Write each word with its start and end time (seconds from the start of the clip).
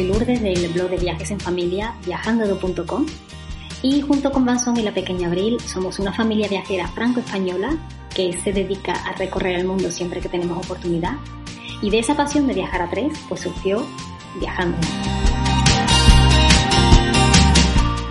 Soy 0.00 0.08
Lourdes 0.08 0.40
del 0.40 0.68
blog 0.72 0.88
de 0.88 0.96
viajes 0.96 1.30
en 1.30 1.38
familia 1.38 1.94
viajando.com 2.06 3.04
y 3.82 4.00
junto 4.00 4.32
con 4.32 4.46
Vanson 4.46 4.78
y 4.78 4.82
la 4.82 4.94
pequeña 4.94 5.28
Abril 5.28 5.58
somos 5.60 5.98
una 5.98 6.12
familia 6.12 6.48
viajera 6.48 6.88
franco-española 6.88 7.76
que 8.14 8.32
se 8.32 8.52
dedica 8.52 8.92
a 8.92 9.12
recorrer 9.12 9.56
el 9.56 9.66
mundo 9.66 9.90
siempre 9.90 10.20
que 10.20 10.30
tenemos 10.30 10.64
oportunidad 10.64 11.16
y 11.82 11.90
de 11.90 11.98
esa 11.98 12.16
pasión 12.16 12.46
de 12.46 12.54
viajar 12.54 12.80
a 12.80 12.88
tres 12.88 13.12
pues 13.28 13.42
surgió 13.42 13.84
Viajando. 14.38 14.78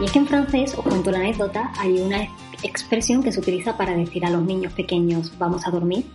Y 0.02 0.06
es 0.06 0.12
que 0.12 0.20
en 0.20 0.28
francés, 0.28 0.76
os 0.78 0.84
cuento 0.84 1.12
la 1.12 1.20
anécdota, 1.20 1.72
hay 1.80 2.02
una 2.02 2.28
expresión 2.62 3.24
que 3.24 3.32
se 3.32 3.40
utiliza 3.40 3.78
para 3.78 3.96
decir 3.96 4.26
a 4.26 4.30
los 4.30 4.44
niños 4.44 4.74
pequeños 4.74 5.32
vamos 5.40 5.66
a 5.66 5.72
dormir, 5.72 6.06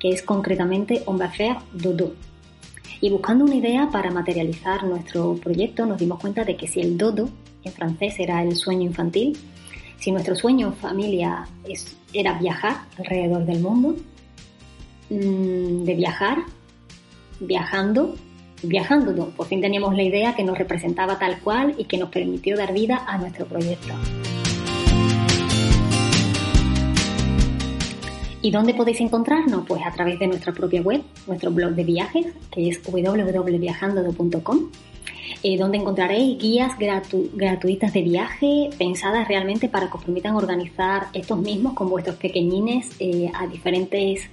que 0.00 0.10
es 0.10 0.22
concretamente 0.22 1.02
on 1.04 1.20
va 1.20 1.28
faire 1.28 1.58
dodo. 1.74 2.12
Y 3.02 3.10
buscando 3.10 3.44
una 3.44 3.56
idea 3.56 3.90
para 3.90 4.12
materializar 4.12 4.84
nuestro 4.84 5.34
proyecto 5.34 5.84
nos 5.84 5.98
dimos 5.98 6.20
cuenta 6.20 6.44
de 6.44 6.56
que 6.56 6.68
si 6.68 6.80
el 6.80 6.96
dodo 6.96 7.28
en 7.64 7.72
francés 7.72 8.14
era 8.20 8.44
el 8.44 8.54
sueño 8.54 8.82
infantil, 8.82 9.36
si 9.98 10.12
nuestro 10.12 10.36
sueño 10.36 10.68
en 10.68 10.74
familia 10.74 11.48
era 12.12 12.38
viajar 12.38 12.76
alrededor 12.96 13.44
del 13.44 13.58
mundo, 13.58 13.96
mmm, 15.10 15.82
de 15.82 15.94
viajar, 15.96 16.38
viajando, 17.40 18.14
viajando, 18.62 19.30
por 19.30 19.48
fin 19.48 19.60
teníamos 19.60 19.96
la 19.96 20.04
idea 20.04 20.36
que 20.36 20.44
nos 20.44 20.56
representaba 20.56 21.18
tal 21.18 21.40
cual 21.40 21.74
y 21.76 21.86
que 21.86 21.98
nos 21.98 22.08
permitió 22.08 22.56
dar 22.56 22.72
vida 22.72 23.04
a 23.08 23.18
nuestro 23.18 23.46
proyecto. 23.46 23.94
¿Y 28.42 28.50
dónde 28.50 28.74
podéis 28.74 29.00
encontrarnos? 29.00 29.64
Pues 29.68 29.82
a 29.86 29.92
través 29.92 30.18
de 30.18 30.26
nuestra 30.26 30.52
propia 30.52 30.82
web, 30.82 31.00
nuestro 31.28 31.52
blog 31.52 31.76
de 31.76 31.84
viajes, 31.84 32.26
que 32.50 32.68
es 32.68 32.82
www.viajando.com, 32.82 34.58
eh, 35.44 35.56
donde 35.56 35.78
encontraréis 35.78 36.38
guías 36.38 36.76
gratu 36.76 37.30
gratuitas 37.34 37.92
de 37.92 38.02
viaje 38.02 38.70
pensadas 38.76 39.28
realmente 39.28 39.68
para 39.68 39.88
que 39.88 39.96
os 39.96 40.04
permitan 40.04 40.34
organizar 40.34 41.06
estos 41.12 41.38
mismos 41.38 41.74
con 41.74 41.88
vuestros 41.88 42.16
pequeñines 42.16 42.90
eh, 42.98 43.30
a 43.32 43.46
diferentes 43.46 44.28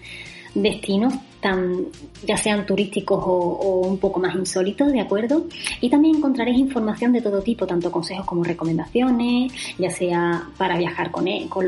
destinos 0.56 1.14
tan, 1.42 1.86
ya 2.26 2.38
sean 2.38 2.66
turísticos 2.66 3.24
o, 3.26 3.32
o, 3.32 3.88
un 3.88 3.98
poco 3.98 4.20
más 4.20 4.36
insólitos, 4.36 4.92
¿de 4.92 5.00
acuerdo? 5.00 5.46
Y 5.82 5.90
también 5.90 6.18
encontraréis 6.18 6.60
información 6.60 7.14
de 7.14 7.22
todo 7.22 7.42
tipo, 7.42 7.66
tanto 7.66 7.92
consejos 7.92 8.26
como 8.26 8.44
recomendaciones, 8.44 9.54
ya 9.78 9.90
sea 9.90 10.50
para 10.58 10.78
viajar 10.78 11.12
con, 11.12 11.26
con, 11.48 11.68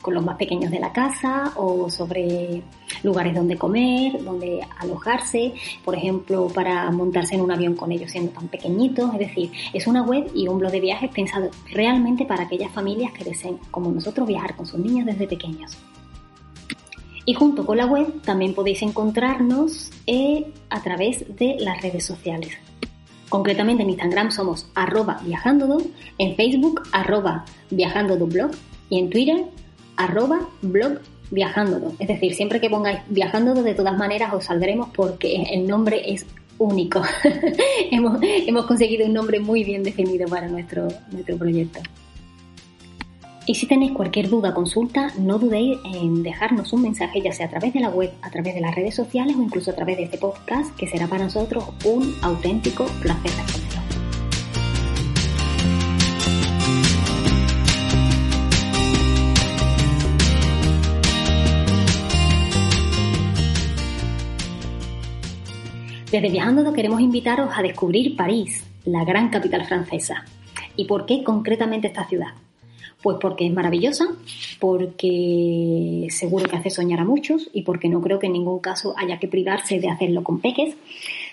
con 0.00 0.14
los 0.14 0.24
más 0.24 0.36
pequeños 0.36 0.70
de 0.70 0.80
la 0.80 0.92
casa 0.92 1.52
o 1.56 1.88
sobre 1.90 2.62
lugares 3.02 3.34
donde 3.34 3.56
comer, 3.56 4.22
donde 4.22 4.60
alojarse, 4.78 5.54
por 5.84 5.94
ejemplo, 5.94 6.48
para 6.48 6.90
montarse 6.90 7.34
en 7.34 7.40
un 7.40 7.50
avión 7.50 7.74
con 7.74 7.92
ellos 7.92 8.10
siendo 8.10 8.32
tan 8.32 8.48
pequeñitos. 8.48 9.12
Es 9.14 9.20
decir, 9.20 9.50
es 9.72 9.86
una 9.86 10.02
web 10.02 10.30
y 10.34 10.48
un 10.48 10.58
blog 10.58 10.72
de 10.72 10.80
viajes 10.80 11.10
pensado 11.10 11.50
realmente 11.72 12.24
para 12.24 12.44
aquellas 12.44 12.70
familias 12.72 13.12
que 13.12 13.24
deseen, 13.24 13.58
como 13.70 13.90
nosotros, 13.90 14.26
viajar 14.26 14.56
con 14.56 14.66
sus 14.66 14.80
niños 14.80 15.06
desde 15.06 15.26
pequeños. 15.26 15.76
Y 17.26 17.34
junto 17.34 17.66
con 17.66 17.76
la 17.76 17.86
web 17.86 18.22
también 18.22 18.54
podéis 18.54 18.82
encontrarnos 18.82 19.90
eh, 20.06 20.46
a 20.70 20.80
través 20.82 21.36
de 21.36 21.56
las 21.58 21.82
redes 21.82 22.04
sociales. 22.04 22.52
Concretamente 23.28 23.82
en 23.82 23.90
Instagram 23.90 24.30
somos 24.30 24.68
arroba 24.76 25.20
viajandodo, 25.24 25.82
en 26.18 26.36
Facebook 26.36 26.82
arroba 26.92 27.44
viajandodoblog 27.70 28.52
y 28.88 29.00
en 29.00 29.10
Twitter 29.10 29.44
arroba 29.96 30.48
blog 30.62 31.00
viajandodo. 31.32 31.92
Es 31.98 32.06
decir, 32.06 32.34
siempre 32.34 32.60
que 32.60 32.70
pongáis 32.70 33.00
viajandodo 33.08 33.64
de 33.64 33.74
todas 33.74 33.98
maneras 33.98 34.32
os 34.32 34.44
saldremos 34.44 34.90
porque 34.94 35.42
el 35.50 35.66
nombre 35.66 36.12
es 36.12 36.24
único. 36.58 37.02
hemos, 37.90 38.18
hemos 38.22 38.66
conseguido 38.66 39.06
un 39.06 39.12
nombre 39.12 39.40
muy 39.40 39.64
bien 39.64 39.82
definido 39.82 40.28
para 40.28 40.46
nuestro, 40.46 40.86
nuestro 41.10 41.36
proyecto. 41.36 41.80
Y 43.48 43.54
si 43.54 43.68
tenéis 43.68 43.92
cualquier 43.92 44.28
duda 44.28 44.50
o 44.50 44.54
consulta, 44.54 45.12
no 45.18 45.38
dudéis 45.38 45.78
en 45.84 46.24
dejarnos 46.24 46.72
un 46.72 46.82
mensaje, 46.82 47.22
ya 47.22 47.30
sea 47.30 47.46
a 47.46 47.50
través 47.50 47.72
de 47.72 47.78
la 47.78 47.90
web, 47.90 48.10
a 48.20 48.28
través 48.28 48.56
de 48.56 48.60
las 48.60 48.74
redes 48.74 48.96
sociales 48.96 49.36
o 49.36 49.42
incluso 49.42 49.70
a 49.70 49.74
través 49.74 49.98
de 49.98 50.02
este 50.02 50.18
podcast, 50.18 50.74
que 50.74 50.88
será 50.88 51.06
para 51.06 51.22
nosotros 51.22 51.64
un 51.84 52.12
auténtico 52.22 52.86
placer 53.00 53.30
responderos. 53.30 53.76
Desde 66.10 66.30
Viajando 66.30 66.72
queremos 66.72 67.00
invitaros 67.00 67.50
a 67.56 67.62
descubrir 67.62 68.16
París, 68.16 68.64
la 68.84 69.04
gran 69.04 69.28
capital 69.28 69.64
francesa. 69.66 70.24
¿Y 70.74 70.86
por 70.86 71.06
qué 71.06 71.22
concretamente 71.22 71.86
esta 71.86 72.04
ciudad? 72.08 72.34
Pues 73.02 73.18
porque 73.20 73.46
es 73.46 73.52
maravillosa, 73.52 74.06
porque 74.58 76.06
seguro 76.10 76.48
que 76.48 76.56
hace 76.56 76.70
soñar 76.70 77.00
a 77.00 77.04
muchos 77.04 77.48
y 77.52 77.62
porque 77.62 77.88
no 77.88 78.00
creo 78.00 78.18
que 78.18 78.26
en 78.26 78.32
ningún 78.32 78.58
caso 78.58 78.94
haya 78.96 79.18
que 79.18 79.28
privarse 79.28 79.78
de 79.78 79.88
hacerlo 79.88 80.24
con 80.24 80.40
peques. 80.40 80.76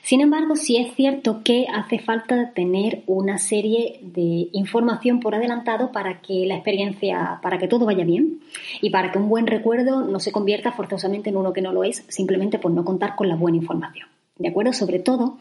Sin 0.04 0.20
embargo, 0.20 0.56
sí 0.58 0.78
es 0.78 0.94
cierto 0.96 1.42
que 1.44 1.66
hace 1.74 1.98
falta 1.98 2.52
tener 2.54 3.04
una 3.08 3.38
serie 3.38 4.00
de 4.02 4.50
información 4.52 5.22
por 5.22 5.34
adelantado 5.34 5.92
para 5.92 6.20
que 6.22 6.46
la 6.46 6.56
experiencia, 6.56 7.40
para 7.42 7.58
que 7.58 7.70
todo 7.70 7.86
vaya 7.86 8.04
bien 8.04 8.42
y 8.82 8.90
para 8.90 9.12
que 9.12 9.18
un 9.18 9.30
buen 9.30 9.48
recuerdo 9.48 10.02
no 10.02 10.20
se 10.20 10.34
convierta 10.34 10.74
forzosamente 10.74 11.30
en 11.30 11.38
uno 11.38 11.54
que 11.54 11.62
no 11.62 11.72
lo 11.72 11.86
es, 11.86 12.04
simplemente 12.10 12.60
por 12.60 12.72
no 12.72 12.84
contar 12.84 13.16
con 13.16 13.30
la 13.30 13.36
buena 13.36 13.58
información. 13.58 14.10
¿De 14.38 14.50
acuerdo? 14.50 14.74
Sobre 14.74 15.00
todo 15.00 15.38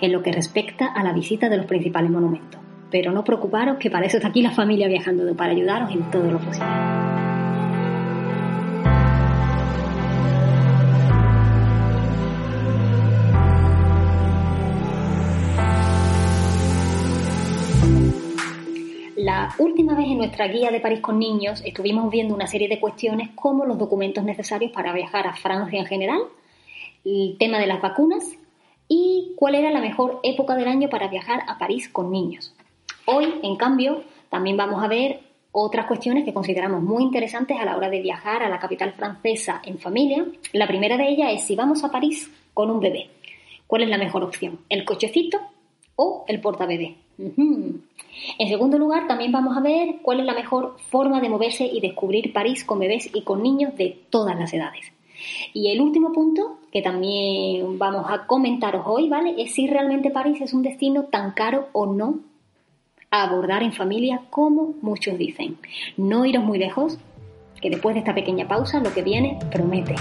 en 0.00 0.12
lo 0.12 0.22
que 0.22 0.30
respecta 0.30 0.86
a 0.86 1.02
la 1.02 1.12
visita 1.12 1.48
de 1.48 1.56
los 1.56 1.66
principales 1.66 2.10
monumentos 2.10 2.65
pero 2.90 3.12
no 3.12 3.24
preocuparos 3.24 3.78
que 3.78 3.90
para 3.90 4.06
eso 4.06 4.16
está 4.18 4.28
aquí 4.28 4.42
la 4.42 4.50
familia 4.50 4.88
viajando, 4.88 5.34
para 5.34 5.52
ayudaros 5.52 5.90
en 5.90 6.10
todo 6.10 6.30
lo 6.30 6.38
posible. 6.38 6.66
La 19.16 19.54
última 19.58 19.94
vez 19.94 20.06
en 20.06 20.18
nuestra 20.18 20.46
guía 20.46 20.70
de 20.70 20.80
París 20.80 21.00
con 21.00 21.18
niños 21.18 21.62
estuvimos 21.64 22.10
viendo 22.10 22.34
una 22.34 22.46
serie 22.46 22.68
de 22.68 22.78
cuestiones 22.78 23.30
como 23.34 23.64
los 23.64 23.78
documentos 23.78 24.22
necesarios 24.22 24.70
para 24.72 24.92
viajar 24.92 25.26
a 25.26 25.34
Francia 25.34 25.80
en 25.80 25.86
general, 25.86 26.20
el 27.04 27.36
tema 27.38 27.58
de 27.58 27.66
las 27.66 27.82
vacunas 27.82 28.36
y 28.88 29.32
cuál 29.36 29.56
era 29.56 29.70
la 29.70 29.80
mejor 29.80 30.20
época 30.22 30.54
del 30.54 30.68
año 30.68 30.88
para 30.88 31.08
viajar 31.08 31.40
a 31.48 31.58
París 31.58 31.88
con 31.88 32.12
niños. 32.12 32.55
Hoy, 33.06 33.34
en 33.42 33.56
cambio, 33.56 34.02
también 34.28 34.56
vamos 34.56 34.82
a 34.82 34.88
ver 34.88 35.20
otras 35.52 35.86
cuestiones 35.86 36.24
que 36.24 36.34
consideramos 36.34 36.82
muy 36.82 37.04
interesantes 37.04 37.56
a 37.58 37.64
la 37.64 37.76
hora 37.76 37.88
de 37.88 38.02
viajar 38.02 38.42
a 38.42 38.48
la 38.48 38.58
capital 38.58 38.92
francesa 38.92 39.62
en 39.64 39.78
familia. 39.78 40.26
La 40.52 40.66
primera 40.66 40.96
de 40.96 41.08
ellas 41.08 41.32
es 41.32 41.44
si 41.44 41.54
vamos 41.54 41.84
a 41.84 41.90
París 41.90 42.30
con 42.52 42.68
un 42.68 42.80
bebé. 42.80 43.08
¿Cuál 43.66 43.82
es 43.82 43.88
la 43.88 43.96
mejor 43.96 44.24
opción? 44.24 44.58
¿El 44.68 44.84
cochecito 44.84 45.38
o 45.94 46.24
el 46.26 46.40
portabebé? 46.40 46.96
Uh. 47.18 47.76
En 48.38 48.48
segundo 48.48 48.76
lugar, 48.76 49.06
también 49.06 49.30
vamos 49.30 49.56
a 49.56 49.60
ver 49.60 49.96
cuál 50.02 50.20
es 50.20 50.26
la 50.26 50.34
mejor 50.34 50.76
forma 50.90 51.20
de 51.20 51.28
moverse 51.28 51.64
y 51.64 51.80
descubrir 51.80 52.32
París 52.32 52.64
con 52.64 52.80
bebés 52.80 53.08
y 53.14 53.22
con 53.22 53.40
niños 53.40 53.76
de 53.76 54.02
todas 54.10 54.36
las 54.36 54.52
edades. 54.52 54.92
Y 55.54 55.70
el 55.70 55.80
último 55.80 56.12
punto, 56.12 56.58
que 56.72 56.82
también 56.82 57.78
vamos 57.78 58.06
a 58.08 58.26
comentaros 58.26 58.82
hoy, 58.84 59.08
¿vale? 59.08 59.34
Es 59.38 59.54
si 59.54 59.68
realmente 59.68 60.10
París 60.10 60.40
es 60.40 60.52
un 60.52 60.62
destino 60.62 61.04
tan 61.04 61.32
caro 61.32 61.68
o 61.72 61.86
no 61.86 62.20
abordar 63.22 63.62
en 63.62 63.72
familia 63.72 64.22
como 64.30 64.74
muchos 64.82 65.18
dicen. 65.18 65.58
No 65.96 66.24
iros 66.26 66.44
muy 66.44 66.58
lejos, 66.58 66.98
que 67.60 67.70
después 67.70 67.94
de 67.94 68.00
esta 68.00 68.14
pequeña 68.14 68.48
pausa 68.48 68.80
lo 68.80 68.92
que 68.92 69.02
viene 69.02 69.38
promete. 69.50 69.94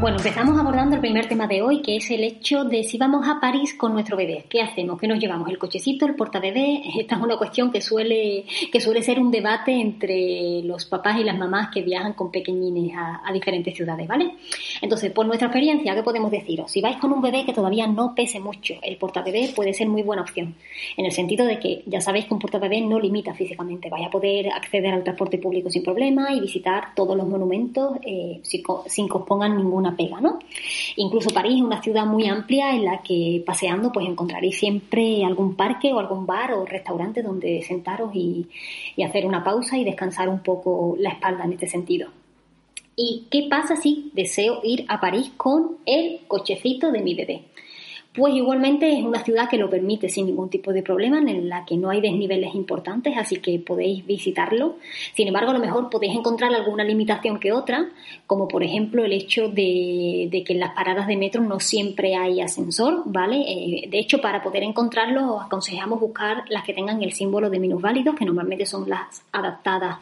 Bueno, 0.00 0.18
empezamos 0.18 0.56
abordando 0.56 0.94
el 0.94 1.00
primer 1.00 1.26
tema 1.26 1.48
de 1.48 1.60
hoy, 1.60 1.82
que 1.82 1.96
es 1.96 2.08
el 2.12 2.22
hecho 2.22 2.62
de 2.62 2.84
si 2.84 2.98
vamos 2.98 3.26
a 3.26 3.40
París 3.40 3.74
con 3.74 3.94
nuestro 3.94 4.16
bebé. 4.16 4.44
¿Qué 4.48 4.62
hacemos? 4.62 4.96
¿Qué 5.00 5.08
nos 5.08 5.18
llevamos? 5.18 5.48
¿El 5.48 5.58
cochecito? 5.58 6.06
¿El 6.06 6.14
portabebé? 6.14 6.82
Esta 7.00 7.16
es 7.16 7.20
una 7.20 7.36
cuestión 7.36 7.72
que 7.72 7.80
suele, 7.80 8.44
que 8.70 8.80
suele 8.80 9.02
ser 9.02 9.18
un 9.18 9.32
debate 9.32 9.72
entre 9.72 10.62
los 10.62 10.84
papás 10.84 11.18
y 11.18 11.24
las 11.24 11.36
mamás 11.36 11.70
que 11.74 11.82
viajan 11.82 12.12
con 12.12 12.30
pequeñines 12.30 12.96
a, 12.96 13.22
a 13.28 13.32
diferentes 13.32 13.74
ciudades, 13.74 14.06
¿vale? 14.06 14.36
Entonces, 14.80 15.10
por 15.10 15.26
nuestra 15.26 15.48
experiencia, 15.48 15.96
¿qué 15.96 16.04
podemos 16.04 16.30
deciros? 16.30 16.70
Si 16.70 16.80
vais 16.80 16.98
con 16.98 17.12
un 17.12 17.20
bebé 17.20 17.44
que 17.44 17.52
todavía 17.52 17.88
no 17.88 18.14
pese 18.14 18.38
mucho, 18.38 18.74
el 18.82 18.98
portabebé 18.98 19.52
puede 19.56 19.74
ser 19.74 19.88
muy 19.88 20.02
buena 20.02 20.22
opción. 20.22 20.54
En 20.96 21.06
el 21.06 21.12
sentido 21.12 21.44
de 21.44 21.58
que 21.58 21.82
ya 21.86 22.00
sabéis 22.00 22.26
que 22.26 22.34
un 22.34 22.40
portabebé 22.40 22.80
no 22.82 23.00
limita 23.00 23.34
físicamente. 23.34 23.90
Vais 23.90 24.06
a 24.06 24.10
poder 24.10 24.48
acceder 24.50 24.94
al 24.94 25.02
transporte 25.02 25.38
público 25.38 25.70
sin 25.70 25.82
problema 25.82 26.32
y 26.32 26.38
visitar 26.38 26.94
todos 26.94 27.16
los 27.16 27.26
monumentos 27.26 27.98
eh, 28.02 28.38
sin, 28.44 28.62
sin 28.86 29.08
que 29.08 29.16
os 29.16 29.26
pongan 29.26 29.56
ninguna 29.56 29.87
pega, 29.96 30.20
¿no? 30.20 30.38
Incluso 30.96 31.30
París 31.30 31.56
es 31.56 31.62
una 31.62 31.82
ciudad 31.82 32.06
muy 32.06 32.26
amplia 32.26 32.74
en 32.74 32.84
la 32.84 33.02
que 33.02 33.42
paseando 33.44 33.92
pues 33.92 34.06
encontraréis 34.06 34.58
siempre 34.58 35.24
algún 35.24 35.54
parque 35.54 35.92
o 35.92 35.98
algún 35.98 36.26
bar 36.26 36.52
o 36.52 36.64
restaurante 36.64 37.22
donde 37.22 37.62
sentaros 37.62 38.10
y, 38.14 38.46
y 38.96 39.02
hacer 39.02 39.26
una 39.26 39.44
pausa 39.44 39.76
y 39.78 39.84
descansar 39.84 40.28
un 40.28 40.40
poco 40.40 40.96
la 40.98 41.10
espalda 41.10 41.44
en 41.44 41.52
este 41.52 41.66
sentido. 41.66 42.10
¿Y 43.00 43.26
qué 43.30 43.46
pasa 43.48 43.76
si 43.76 44.10
deseo 44.12 44.60
ir 44.64 44.84
a 44.88 45.00
París 45.00 45.30
con 45.36 45.78
el 45.86 46.20
cochecito 46.26 46.90
de 46.90 47.00
mi 47.00 47.14
bebé? 47.14 47.42
Pues 48.18 48.34
igualmente 48.34 48.98
es 48.98 49.04
una 49.04 49.22
ciudad 49.22 49.48
que 49.48 49.56
lo 49.56 49.70
permite 49.70 50.08
sin 50.08 50.26
ningún 50.26 50.50
tipo 50.50 50.72
de 50.72 50.82
problema, 50.82 51.18
en 51.18 51.48
la 51.48 51.64
que 51.64 51.76
no 51.76 51.88
hay 51.88 52.00
desniveles 52.00 52.52
importantes, 52.52 53.16
así 53.16 53.36
que 53.36 53.60
podéis 53.60 54.04
visitarlo. 54.04 54.74
Sin 55.14 55.28
embargo, 55.28 55.52
a 55.52 55.54
lo 55.54 55.60
mejor 55.60 55.88
podéis 55.88 56.16
encontrar 56.16 56.52
alguna 56.52 56.82
limitación 56.82 57.38
que 57.38 57.52
otra, 57.52 57.90
como 58.26 58.48
por 58.48 58.64
ejemplo 58.64 59.04
el 59.04 59.12
hecho 59.12 59.48
de, 59.48 60.28
que 60.44 60.52
en 60.52 60.58
las 60.58 60.74
paradas 60.74 61.06
de 61.06 61.16
metro 61.16 61.42
no 61.42 61.60
siempre 61.60 62.16
hay 62.16 62.40
ascensor, 62.40 63.04
¿vale? 63.04 63.36
Eh, 63.46 63.88
de 63.88 63.98
hecho, 64.00 64.20
para 64.20 64.42
poder 64.42 64.64
encontrarlo, 64.64 65.36
os 65.36 65.44
aconsejamos 65.44 66.00
buscar 66.00 66.42
las 66.48 66.64
que 66.64 66.74
tengan 66.74 67.00
el 67.04 67.12
símbolo 67.12 67.50
de 67.50 67.60
minusválidos, 67.60 68.16
que 68.16 68.24
normalmente 68.24 68.66
son 68.66 68.88
las 68.88 69.22
adaptadas 69.30 69.98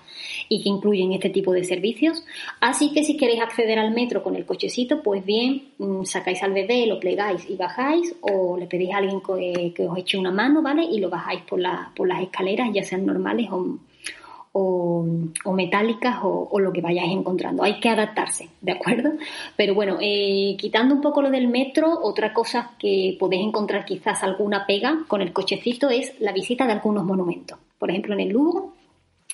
y 0.48 0.62
que 0.62 0.70
incluyen 0.70 1.12
este 1.12 1.28
tipo 1.28 1.52
de 1.52 1.64
servicios. 1.64 2.24
Así 2.62 2.94
que 2.94 3.04
si 3.04 3.18
queréis 3.18 3.42
acceder 3.42 3.78
al 3.78 3.90
metro 3.90 4.22
con 4.22 4.36
el 4.36 4.46
cochecito, 4.46 5.02
pues 5.02 5.22
bien, 5.22 5.64
mm, 5.76 6.04
sacáis 6.04 6.42
al 6.42 6.54
bebé, 6.54 6.86
lo 6.86 6.98
plegáis 6.98 7.46
y 7.50 7.56
bajáis 7.56 8.05
o 8.20 8.56
le 8.56 8.66
pedís 8.66 8.92
a 8.92 8.98
alguien 8.98 9.20
que, 9.20 9.86
os 9.88 9.98
eche 9.98 10.18
una 10.18 10.30
mano, 10.30 10.62
¿vale? 10.62 10.84
Y 10.84 11.00
lo 11.00 11.10
bajáis 11.10 11.42
por, 11.42 11.58
las 11.60 12.22
escaleras, 12.22 12.70
ya 12.72 12.82
sean 12.82 13.06
normales 13.06 13.48
o, 13.50 13.78
o, 14.52 15.52
metálicas 15.52 16.18
o, 16.22 16.58
lo 16.58 16.72
que 16.72 16.80
vayáis 16.80 17.12
encontrando. 17.12 17.62
Hay 17.62 17.78
que 17.80 17.88
adaptarse, 17.88 18.48
¿de 18.60 18.72
acuerdo? 18.72 19.12
Pero 19.56 19.74
bueno, 19.74 19.98
eh, 20.00 20.56
quitando 20.58 20.94
un 20.94 21.00
poco 21.00 21.22
lo 21.22 21.30
del 21.30 21.48
metro, 21.48 22.00
otra 22.02 22.32
cosa 22.32 22.72
que 22.78 23.16
podéis 23.18 23.46
encontrar 23.46 23.84
quizás 23.84 24.22
alguna 24.22 24.66
pega 24.66 25.04
con 25.08 25.20
el 25.20 25.32
cochecito 25.32 25.90
es 25.90 26.18
la 26.20 26.32
visita 26.32 26.66
de 26.66 26.72
algunos 26.72 27.04
monumentos. 27.04 27.58
Por 27.78 27.90
ejemplo, 27.90 28.14
en 28.14 28.20
el 28.20 28.28
Lugo 28.28 28.75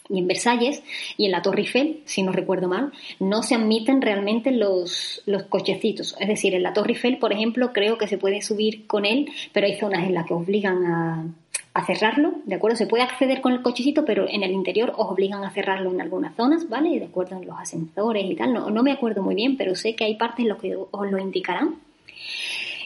y 0.08 0.19
en 0.19 0.26
Versalles 0.26 0.82
y 1.16 1.26
en 1.26 1.32
la 1.32 1.43
Torre 1.43 1.60
Eiffel, 1.60 2.00
si 2.04 2.22
no 2.22 2.32
recuerdo 2.32 2.69
mal, 2.69 2.93
no 3.20 3.43
se 3.43 3.54
admiten 3.54 4.02
realmente 4.02 4.50
los, 4.50 5.22
los 5.26 5.44
cochecitos. 5.44 6.16
Es 6.19 6.28
decir, 6.28 6.54
en 6.54 6.62
la 6.62 6.72
Torre 6.72 6.93
Eiffel, 6.93 7.19
por 7.19 7.32
ejemplo, 7.32 7.72
creo 7.72 7.99
que 7.99 8.08
se 8.08 8.19
puede 8.19 8.43
subir 8.43 8.87
con 8.87 9.04
él, 9.04 9.31
pero 9.52 9.66
hay 9.66 9.78
zonas 9.78 10.04
en 10.04 10.14
las 10.14 10.26
que 10.26 10.34
obligan 10.34 10.84
a, 10.87 11.26
a 11.75 11.87
cerrarlo, 11.87 12.34
¿de 12.44 12.54
acuerdo? 12.54 12.76
Se 12.76 12.87
puede 12.87 13.02
acceder 13.02 13.40
con 13.40 13.52
el 13.52 13.62
cochecito, 13.62 14.04
pero 14.04 14.28
en 14.28 14.43
el 14.43 14.52
interior 14.52 14.93
os 14.96 15.10
obligan 15.10 15.43
a 15.44 15.50
cerrarlo 15.50 15.90
en 15.90 16.00
algunas 16.00 16.34
zonas, 16.37 16.69
¿vale? 16.69 16.98
De 16.98 17.06
acuerdo 17.06 17.37
en 17.37 17.46
los 17.46 17.58
ascensores 17.58 18.25
y 18.25 18.34
tal. 18.34 18.52
No, 18.52 18.70
no 18.70 18.82
me 18.82 18.93
acuerdo 18.93 19.22
muy 19.22 19.34
bien, 19.34 19.56
pero 19.56 19.75
sé 19.75 19.94
que 19.94 20.05
hay 20.05 20.16
partes 20.16 20.40
en 20.40 20.48
las 20.48 20.58
que 20.58 20.76
os 20.76 21.10
lo 21.10 21.19
indicarán. 21.19 21.76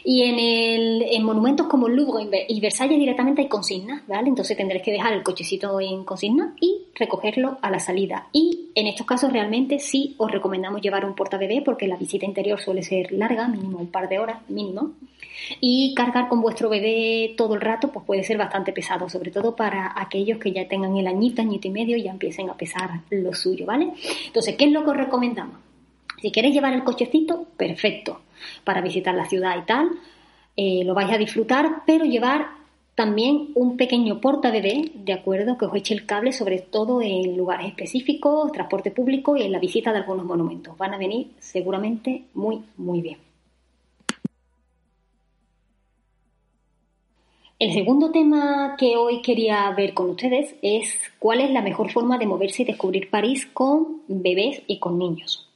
Y 0.09 0.23
en, 0.23 0.39
el, 0.39 1.01
en 1.11 1.21
monumentos 1.25 1.67
como 1.67 1.87
el 1.87 1.97
Louvre 1.97 2.45
y 2.47 2.61
Versalles 2.61 2.97
directamente 2.97 3.41
hay 3.41 3.49
consignas, 3.49 4.07
¿vale? 4.07 4.29
Entonces 4.29 4.55
tendréis 4.55 4.81
que 4.81 4.93
dejar 4.93 5.11
el 5.11 5.21
cochecito 5.21 5.81
en 5.81 6.05
consigna 6.05 6.55
y 6.61 6.85
recogerlo 6.95 7.57
a 7.61 7.69
la 7.69 7.79
salida. 7.79 8.29
Y 8.31 8.69
en 8.73 8.87
estos 8.87 9.05
casos 9.05 9.33
realmente 9.33 9.79
sí 9.79 10.15
os 10.17 10.31
recomendamos 10.31 10.81
llevar 10.81 11.03
un 11.03 11.13
portabebé 11.13 11.61
porque 11.61 11.89
la 11.89 11.97
visita 11.97 12.25
interior 12.25 12.57
suele 12.57 12.83
ser 12.83 13.11
larga, 13.11 13.49
mínimo 13.49 13.79
un 13.79 13.91
par 13.91 14.07
de 14.07 14.19
horas, 14.19 14.37
mínimo. 14.47 14.93
Y 15.59 15.93
cargar 15.93 16.29
con 16.29 16.39
vuestro 16.39 16.69
bebé 16.69 17.33
todo 17.35 17.55
el 17.55 17.59
rato 17.59 17.91
pues 17.91 18.05
puede 18.05 18.23
ser 18.23 18.37
bastante 18.37 18.71
pesado, 18.71 19.09
sobre 19.09 19.31
todo 19.31 19.57
para 19.57 19.91
aquellos 19.93 20.39
que 20.39 20.53
ya 20.53 20.69
tengan 20.69 20.95
el 20.95 21.07
añito, 21.07 21.41
añito 21.41 21.67
y 21.67 21.71
medio 21.71 21.97
y 21.97 22.03
ya 22.03 22.11
empiecen 22.11 22.49
a 22.49 22.55
pesar 22.55 23.01
lo 23.09 23.33
suyo, 23.33 23.65
¿vale? 23.65 23.91
Entonces, 24.25 24.55
¿qué 24.55 24.63
es 24.63 24.71
lo 24.71 24.85
que 24.85 24.91
os 24.91 24.97
recomendamos? 24.97 25.57
Si 26.21 26.31
queréis 26.31 26.53
llevar 26.53 26.73
el 26.73 26.83
cochecito, 26.83 27.45
perfecto 27.57 28.21
para 28.63 28.81
visitar 28.81 29.15
la 29.15 29.25
ciudad 29.25 29.57
y 29.57 29.65
tal, 29.65 29.89
eh, 30.55 30.83
lo 30.83 30.93
vais 30.93 31.11
a 31.11 31.17
disfrutar, 31.17 31.83
pero 31.85 32.05
llevar 32.05 32.47
también 32.95 33.49
un 33.53 33.77
pequeño 33.77 34.19
porta 34.19 34.49
bebé, 34.49 34.91
de 34.95 35.13
acuerdo, 35.13 35.57
que 35.57 35.65
os 35.65 35.75
eche 35.75 35.93
el 35.93 36.07
cable, 36.07 36.31
sobre 36.31 36.59
todo 36.59 36.99
en 37.01 37.37
lugares 37.37 37.67
específicos, 37.67 38.51
transporte 38.51 38.89
público 38.89 39.37
y 39.37 39.43
en 39.43 39.51
la 39.51 39.59
visita 39.59 39.91
de 39.91 39.99
algunos 39.99 40.25
monumentos. 40.25 40.75
Van 40.77 40.95
a 40.95 40.97
venir 40.97 41.31
seguramente 41.39 42.23
muy, 42.33 42.63
muy 42.75 43.01
bien. 43.01 43.19
El 47.59 47.73
segundo 47.73 48.11
tema 48.11 48.75
que 48.77 48.97
hoy 48.97 49.21
quería 49.21 49.69
ver 49.71 49.93
con 49.93 50.11
ustedes 50.11 50.55
es 50.61 50.99
cuál 51.17 51.41
es 51.41 51.51
la 51.51 51.61
mejor 51.61 51.91
forma 51.91 52.17
de 52.17 52.27
moverse 52.27 52.63
y 52.63 52.65
descubrir 52.65 53.09
París 53.09 53.47
con 53.47 54.01
bebés 54.07 54.61
y 54.67 54.79
con 54.79 54.97
niños. 54.97 55.46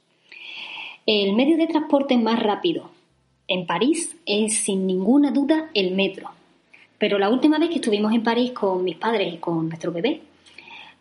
El 1.04 1.34
medio 1.34 1.56
de 1.56 1.66
transporte 1.66 2.16
más 2.16 2.40
rápido 2.40 2.88
en 3.48 3.66
París 3.66 4.16
es 4.24 4.54
sin 4.54 4.86
ninguna 4.86 5.32
duda 5.32 5.68
el 5.74 5.96
metro. 5.96 6.30
Pero 6.96 7.18
la 7.18 7.28
última 7.28 7.58
vez 7.58 7.70
que 7.70 7.76
estuvimos 7.76 8.12
en 8.12 8.22
París 8.22 8.52
con 8.52 8.84
mis 8.84 8.96
padres 8.96 9.34
y 9.34 9.38
con 9.38 9.68
nuestro 9.68 9.90
bebé, 9.90 10.20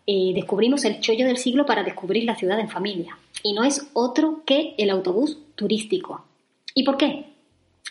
eh, 0.07 0.31
descubrimos 0.33 0.83
el 0.85 0.99
chollo 1.01 1.27
del 1.27 1.37
siglo 1.37 1.67
para 1.67 1.83
descubrir 1.83 2.23
la 2.23 2.35
ciudad 2.35 2.59
en 2.59 2.69
familia. 2.69 3.15
Y 3.43 3.53
no 3.53 3.63
es 3.63 3.91
otro 3.93 4.41
que 4.43 4.73
el 4.79 4.89
autobús 4.89 5.37
turístico. 5.53 6.25
¿Y 6.73 6.83
por 6.83 6.97
qué? 6.97 7.25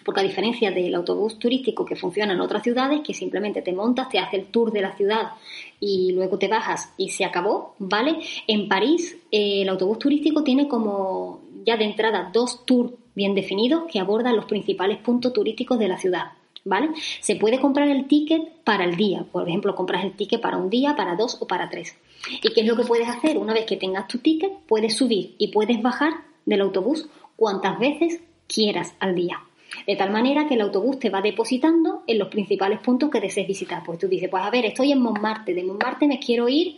Porque 0.04 0.20
a 0.20 0.24
diferencia 0.24 0.72
del 0.72 0.96
autobús 0.96 1.38
turístico 1.38 1.84
que 1.84 1.94
funciona 1.94 2.32
en 2.32 2.40
otras 2.40 2.64
ciudades, 2.64 3.02
que 3.06 3.14
simplemente 3.14 3.62
te 3.62 3.72
montas, 3.72 4.08
te 4.08 4.18
hace 4.18 4.38
el 4.38 4.46
tour 4.46 4.72
de 4.72 4.80
la 4.80 4.96
ciudad 4.96 5.32
y 5.78 6.10
luego 6.12 6.38
te 6.38 6.48
bajas 6.48 6.92
y 6.96 7.10
se 7.10 7.24
acabó, 7.24 7.76
¿vale? 7.78 8.16
En 8.48 8.66
París 8.66 9.16
eh, 9.30 9.62
el 9.62 9.68
autobús 9.68 10.00
turístico 10.00 10.42
tiene 10.42 10.66
como 10.66 11.40
ya 11.64 11.76
de 11.76 11.84
entrada 11.84 12.30
dos 12.32 12.64
tours 12.66 12.92
bien 13.14 13.34
definidos 13.34 13.84
que 13.90 14.00
abordan 14.00 14.36
los 14.36 14.46
principales 14.46 14.98
puntos 14.98 15.32
turísticos 15.32 15.78
de 15.78 15.88
la 15.88 15.98
ciudad. 15.98 16.32
¿Vale? 16.62 16.90
Se 17.20 17.36
puede 17.36 17.58
comprar 17.58 17.88
el 17.88 18.06
ticket 18.06 18.62
para 18.64 18.84
el 18.84 18.94
día. 18.94 19.24
Por 19.32 19.48
ejemplo, 19.48 19.74
compras 19.74 20.04
el 20.04 20.12
ticket 20.12 20.42
para 20.42 20.58
un 20.58 20.68
día, 20.68 20.94
para 20.94 21.16
dos 21.16 21.38
o 21.40 21.46
para 21.46 21.70
tres. 21.70 21.96
¿Y 22.42 22.52
qué 22.52 22.60
es 22.60 22.66
lo 22.66 22.76
que 22.76 22.84
puedes 22.84 23.08
hacer? 23.08 23.38
Una 23.38 23.54
vez 23.54 23.64
que 23.64 23.78
tengas 23.78 24.06
tu 24.08 24.18
ticket, 24.18 24.52
puedes 24.66 24.94
subir 24.94 25.36
y 25.38 25.48
puedes 25.48 25.80
bajar 25.80 26.12
del 26.44 26.60
autobús 26.60 27.08
cuantas 27.34 27.78
veces 27.78 28.20
quieras 28.46 28.94
al 29.00 29.14
día. 29.14 29.40
De 29.86 29.96
tal 29.96 30.10
manera 30.10 30.46
que 30.46 30.54
el 30.54 30.60
autobús 30.60 30.98
te 30.98 31.10
va 31.10 31.22
depositando 31.22 32.02
en 32.06 32.18
los 32.18 32.28
principales 32.28 32.80
puntos 32.80 33.10
que 33.10 33.20
desees 33.20 33.46
visitar. 33.46 33.82
Pues 33.84 33.98
tú 33.98 34.08
dices, 34.08 34.28
pues 34.28 34.42
a 34.42 34.50
ver, 34.50 34.66
estoy 34.66 34.92
en 34.92 35.00
Montmartre, 35.00 35.54
de 35.54 35.64
Montmartre 35.64 36.08
me 36.08 36.18
quiero 36.18 36.48
ir 36.48 36.76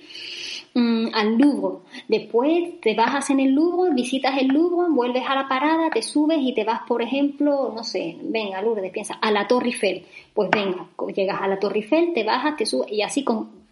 Mm, 0.75 1.09
al 1.12 1.37
Louvre. 1.37 1.79
Después 2.09 2.81
te 2.81 2.95
bajas 2.95 3.29
en 3.31 3.41
el 3.41 3.52
Louvre, 3.55 3.93
visitas 3.95 4.38
el 4.38 4.49
Louvre, 4.49 4.88
vuelves 4.91 5.25
a 5.29 5.35
la 5.35 5.49
parada, 5.49 5.91
te 5.91 6.02
subes 6.02 6.38
y 6.41 6.55
te 6.55 6.64
vas, 6.64 6.81
por 6.88 7.02
ejemplo, 7.02 7.73
no 7.75 7.85
sé, 7.85 8.17
venga, 8.23 8.62
Lourdes, 8.62 8.91
piensa, 8.91 9.14
a 9.14 9.31
la 9.31 9.47
Torre 9.47 9.67
Eiffel. 9.67 10.07
Pues 10.33 10.49
venga, 10.50 10.88
llegas 11.14 11.41
a 11.41 11.49
la 11.49 11.59
Torre 11.59 11.81
Eiffel, 11.81 12.12
te 12.14 12.25
bajas, 12.25 12.57
te 12.57 12.64
subes 12.64 12.91
y 12.91 13.02
así 13.02 13.25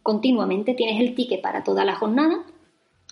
continuamente 0.02 0.74
tienes 0.74 1.00
el 1.00 1.14
ticket 1.14 1.40
para 1.40 1.64
toda 1.64 1.84
la 1.84 1.94
jornada 1.94 2.44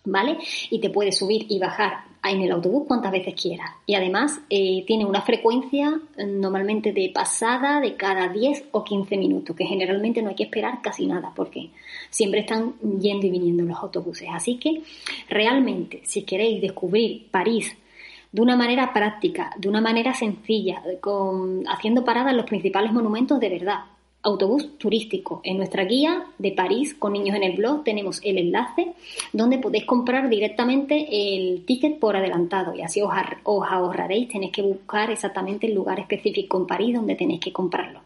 ¿vale? 0.05 0.39
Y 0.71 0.81
te 0.81 0.91
puedes 0.91 1.19
subir 1.19 1.47
y 1.49 1.59
bajar 1.59 2.08
en 2.25 2.43
el 2.43 2.51
autobús 2.53 2.87
cuantas 2.87 3.13
veces 3.13 3.35
quieras. 3.35 3.71
Y 3.87 3.95
además 3.95 4.41
eh, 4.51 4.85
tiene 4.87 5.05
una 5.05 5.23
frecuencia 5.23 6.01
eh, 6.17 6.27
normalmente 6.27 6.93
de 6.93 7.11
pasada 7.15 7.81
de 7.81 7.95
cada 7.95 8.29
10 8.29 8.67
o 8.73 8.85
15 8.85 9.17
minutos, 9.17 9.57
que 9.57 9.65
generalmente 9.65 10.23
no 10.23 10.31
hay 10.31 10.35
que 10.35 10.45
esperar 10.45 10.83
casi 10.83 11.07
nada, 11.07 11.33
porque 11.35 11.71
siempre 12.11 12.41
están 12.41 12.75
yendo 13.01 13.27
y 13.27 13.31
viniendo 13.31 13.63
los 13.65 13.79
autobuses. 13.79 14.29
Así 14.33 14.59
que 14.59 14.83
realmente, 15.29 16.01
si 16.05 16.23
queréis 16.23 16.61
descubrir 16.61 17.29
París, 17.31 17.77
de 18.31 18.43
una 18.43 18.57
manera 18.57 18.93
práctica, 18.93 19.51
de 19.57 19.69
una 19.69 19.81
manera 19.81 20.13
sencilla, 20.13 20.83
con, 21.01 21.65
haciendo 21.67 22.05
paradas 22.05 22.33
en 22.33 22.37
los 22.37 22.47
principales 22.47 22.93
monumentos 22.93 23.41
de 23.41 23.49
verdad, 23.49 23.81
autobús 24.29 24.79
turístico. 24.79 25.41
En 25.43 25.57
nuestra 25.57 25.85
guía 25.85 26.27
de 26.39 26.53
París 26.53 26.95
con 26.95 27.13
niños 27.13 27.37
en 27.37 27.43
el 27.43 27.57
blog 27.57 27.85
tenemos 27.85 28.21
el 28.25 28.39
enlace 28.39 28.93
donde 29.33 29.59
podéis 29.59 29.85
comprar 29.85 30.29
directamente 30.29 31.07
el 31.11 31.65
ticket 31.65 31.99
por 31.99 32.17
adelantado 32.17 32.75
y 32.75 32.83
así 32.83 33.01
os, 33.03 33.11
ahorraréis, 33.45 34.29
tenéis 34.29 34.53
que 34.53 34.63
buscar 34.63 35.11
exactamente 35.11 35.67
el 35.67 35.75
lugar 35.75 35.99
específico 36.01 36.59
en 36.59 36.67
París 36.67 36.95
donde 36.95 37.15
tenéis 37.15 37.41
que 37.41 37.53
comprarlo. 37.53 38.01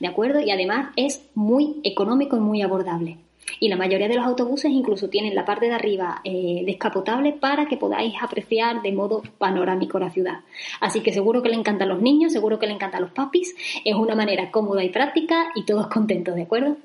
¿De 0.00 0.06
acuerdo? 0.06 0.40
Y 0.40 0.50
además 0.50 0.92
es 0.96 1.26
muy 1.34 1.80
económico 1.82 2.36
y 2.36 2.40
muy 2.40 2.62
abordable. 2.62 3.16
Y 3.60 3.68
la 3.68 3.76
mayoría 3.76 4.08
de 4.08 4.16
los 4.16 4.24
autobuses 4.24 4.70
incluso 4.70 5.08
tienen 5.08 5.34
la 5.34 5.44
parte 5.44 5.66
de 5.66 5.74
arriba 5.74 6.20
eh, 6.24 6.62
descapotable 6.64 7.32
para 7.32 7.66
que 7.66 7.76
podáis 7.76 8.14
apreciar 8.20 8.82
de 8.82 8.92
modo 8.92 9.22
panorámico 9.38 9.98
la 9.98 10.10
ciudad. 10.10 10.40
Así 10.80 11.00
que 11.00 11.12
seguro 11.12 11.42
que 11.42 11.48
le 11.48 11.56
encantan 11.56 11.88
los 11.88 12.00
niños, 12.00 12.32
seguro 12.32 12.58
que 12.58 12.66
le 12.66 12.72
encantan 12.74 13.02
los 13.02 13.12
papis. 13.12 13.54
Es 13.84 13.94
una 13.94 14.14
manera 14.14 14.50
cómoda 14.50 14.82
y 14.82 14.90
práctica 14.90 15.50
y 15.54 15.64
todos 15.64 15.86
contentos, 15.88 16.34
¿de 16.34 16.42
acuerdo? 16.42 16.76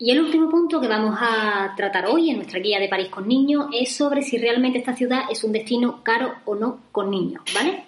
Y 0.00 0.12
el 0.12 0.20
último 0.20 0.48
punto 0.48 0.80
que 0.80 0.86
vamos 0.86 1.16
a 1.20 1.74
tratar 1.76 2.06
hoy 2.06 2.30
en 2.30 2.36
nuestra 2.36 2.60
guía 2.60 2.78
de 2.78 2.88
París 2.88 3.08
con 3.08 3.26
niños 3.26 3.66
es 3.72 3.96
sobre 3.96 4.22
si 4.22 4.38
realmente 4.38 4.78
esta 4.78 4.94
ciudad 4.94 5.22
es 5.28 5.42
un 5.42 5.50
destino 5.50 6.04
caro 6.04 6.34
o 6.44 6.54
no 6.54 6.82
con 6.92 7.10
niños, 7.10 7.42
¿vale? 7.52 7.87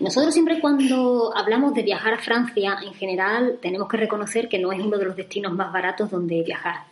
Nosotros 0.00 0.32
siempre 0.32 0.60
cuando 0.60 1.32
hablamos 1.36 1.74
de 1.74 1.82
viajar 1.82 2.14
a 2.14 2.18
Francia, 2.18 2.78
en 2.84 2.94
general 2.94 3.58
tenemos 3.60 3.88
que 3.88 3.96
reconocer 3.96 4.48
que 4.48 4.58
no 4.58 4.72
es 4.72 4.80
uno 4.80 4.98
de 4.98 5.04
los 5.04 5.16
destinos 5.16 5.52
más 5.52 5.72
baratos 5.72 6.10
donde 6.10 6.42
viajar. 6.42 6.84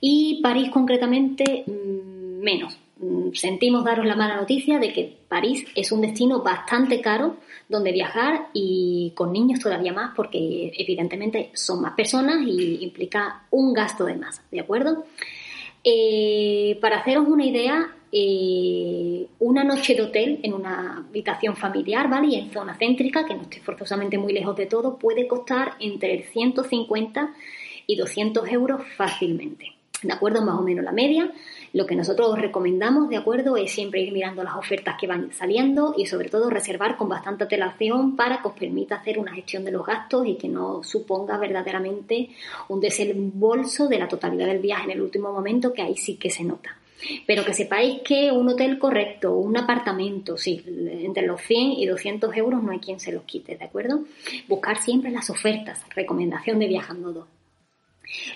Y 0.00 0.40
París 0.42 0.70
concretamente 0.70 1.64
mm, 1.66 2.42
menos. 2.42 2.78
Mm, 2.98 3.32
sentimos 3.32 3.84
daros 3.84 4.06
la 4.06 4.16
mala 4.16 4.36
noticia 4.36 4.78
de 4.78 4.92
que 4.92 5.16
París 5.28 5.66
es 5.74 5.90
un 5.92 6.00
destino 6.00 6.42
bastante 6.42 7.00
caro 7.00 7.36
donde 7.68 7.92
viajar 7.92 8.48
y 8.52 9.12
con 9.16 9.32
niños 9.32 9.60
todavía 9.60 9.92
más 9.92 10.12
porque 10.14 10.72
evidentemente 10.76 11.50
son 11.54 11.80
más 11.80 11.94
personas 11.94 12.46
y 12.46 12.84
implica 12.84 13.46
un 13.50 13.72
gasto 13.72 14.04
de 14.04 14.16
más, 14.16 14.42
¿de 14.50 14.60
acuerdo? 14.60 15.04
Eh, 15.82 16.78
para 16.80 16.98
haceros 16.98 17.26
una 17.28 17.44
idea, 17.44 17.94
eh, 18.16 19.26
una 19.40 19.64
noche 19.64 19.96
de 19.96 20.02
hotel 20.02 20.38
en 20.44 20.54
una 20.54 20.98
habitación 20.98 21.56
familiar, 21.56 22.08
¿vale? 22.08 22.28
Y 22.28 22.34
en 22.36 22.52
zona 22.52 22.76
céntrica, 22.78 23.24
que 23.24 23.34
no 23.34 23.42
esté 23.42 23.58
forzosamente 23.58 24.18
muy 24.18 24.32
lejos 24.32 24.56
de 24.56 24.66
todo, 24.66 24.96
puede 24.96 25.26
costar 25.26 25.72
entre 25.80 26.22
150 26.22 27.34
y 27.88 27.96
200 27.96 28.48
euros 28.50 28.82
fácilmente. 28.96 29.72
¿De 30.00 30.12
acuerdo? 30.12 30.42
Más 30.42 30.60
o 30.60 30.62
menos 30.62 30.84
la 30.84 30.92
media. 30.92 31.28
Lo 31.72 31.86
que 31.86 31.96
nosotros 31.96 32.28
os 32.28 32.38
recomendamos, 32.38 33.08
¿de 33.08 33.16
acuerdo? 33.16 33.56
Es 33.56 33.72
siempre 33.72 34.02
ir 34.02 34.12
mirando 34.12 34.44
las 34.44 34.54
ofertas 34.54 34.94
que 34.96 35.08
van 35.08 35.32
saliendo 35.32 35.92
y 35.98 36.06
sobre 36.06 36.28
todo 36.28 36.50
reservar 36.50 36.96
con 36.96 37.08
bastante 37.08 37.42
antelación 37.44 38.14
para 38.14 38.40
que 38.40 38.46
os 38.46 38.54
permita 38.54 38.94
hacer 38.94 39.18
una 39.18 39.34
gestión 39.34 39.64
de 39.64 39.72
los 39.72 39.84
gastos 39.84 40.24
y 40.24 40.36
que 40.36 40.46
no 40.46 40.84
suponga 40.84 41.36
verdaderamente 41.36 42.28
un 42.68 42.78
desembolso 42.78 43.88
de 43.88 43.98
la 43.98 44.06
totalidad 44.06 44.46
del 44.46 44.60
viaje 44.60 44.84
en 44.84 44.90
el 44.92 45.02
último 45.02 45.32
momento, 45.32 45.72
que 45.72 45.82
ahí 45.82 45.96
sí 45.96 46.14
que 46.14 46.30
se 46.30 46.44
nota. 46.44 46.76
Pero 47.26 47.44
que 47.44 47.52
sepáis 47.52 48.00
que 48.02 48.30
un 48.30 48.48
hotel 48.48 48.78
correcto, 48.78 49.34
un 49.36 49.56
apartamento, 49.56 50.36
sí, 50.38 50.62
entre 51.02 51.26
los 51.26 51.40
100 51.42 51.72
y 51.72 51.86
200 51.86 52.34
euros 52.36 52.62
no 52.62 52.72
hay 52.72 52.78
quien 52.78 53.00
se 53.00 53.12
los 53.12 53.24
quite, 53.24 53.56
¿de 53.56 53.64
acuerdo? 53.64 54.04
Buscar 54.48 54.80
siempre 54.80 55.10
las 55.10 55.28
ofertas, 55.30 55.82
recomendación 55.94 56.58
de 56.58 56.68
Viajando 56.68 57.12
2. 57.12 57.26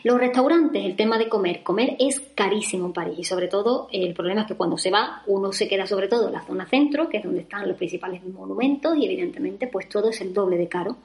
Los 0.03 0.19
restaurantes, 0.19 0.85
el 0.85 0.97
tema 0.97 1.19
de 1.19 1.29
comer. 1.29 1.63
Comer 1.63 1.97
es 1.99 2.21
carísimo 2.35 2.87
en 2.87 2.93
París 2.93 3.19
y 3.19 3.25
sobre 3.25 3.49
todo 3.49 3.89
el 3.93 4.15
problema 4.15 4.43
es 4.43 4.47
que 4.49 4.55
cuando 4.55 4.79
se 4.79 4.91
va 4.91 5.23
uno 5.27 5.53
se 5.53 5.69
queda 5.69 5.87
sobre 5.87 6.09
todo 6.09 6.27
en 6.27 6.33
la 6.33 6.43
zona 6.43 6.67
centro, 6.67 7.09
que 7.09 7.19
es 7.19 7.25
donde 7.25 7.41
están 7.41 7.69
los 7.69 7.77
principales 7.77 8.25
monumentos 8.25 8.97
y 8.97 9.05
evidentemente 9.05 9.67
pues 9.67 9.89
todo 9.89 10.11
es 10.11 10.21
el 10.21 10.33
doble 10.33 10.57
de 10.57 10.69
caro. 10.69 10.97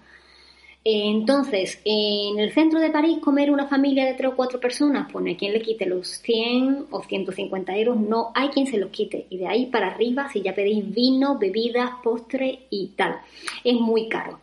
Entonces, 0.86 1.80
en 1.86 2.40
el 2.40 2.52
centro 2.52 2.80
de 2.82 2.90
París 2.90 3.20
comer 3.20 3.52
una 3.52 3.68
familia 3.68 4.06
de 4.06 4.16
tres 4.16 4.32
o 4.32 4.36
cuatro 4.36 4.60
personas, 4.60 5.08
pues 5.12 5.24
no 5.24 5.30
hay 5.30 5.38
quien 5.38 5.54
le 5.54 5.62
quite 5.62 5.86
los 5.86 6.08
100 6.08 6.88
o 6.92 7.02
150 7.02 7.78
euros, 7.78 7.98
no 7.98 8.32
hay 8.36 8.50
quien 8.50 8.68
se 8.68 8.78
los 8.78 8.90
quite. 8.90 9.26
Y 9.30 9.38
de 9.38 9.48
ahí 9.48 9.68
para 9.68 9.88
arriba, 9.88 10.28
si 10.32 10.42
ya 10.42 10.54
pedéis 10.54 10.94
vino, 10.94 11.38
bebidas, 11.38 11.92
postre 12.04 12.68
y 12.70 12.88
tal, 12.98 13.18
es 13.64 13.76
muy 13.76 14.10
caro. 14.10 14.40